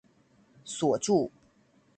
[0.65, 1.29] 鎖住